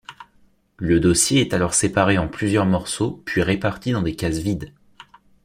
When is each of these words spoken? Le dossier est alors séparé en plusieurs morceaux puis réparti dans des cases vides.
Le 0.79 0.99
dossier 0.99 1.41
est 1.41 1.53
alors 1.53 1.75
séparé 1.75 2.17
en 2.17 2.27
plusieurs 2.27 2.65
morceaux 2.65 3.21
puis 3.23 3.43
réparti 3.43 3.91
dans 3.91 4.01
des 4.01 4.15
cases 4.15 4.39
vides. 4.39 4.73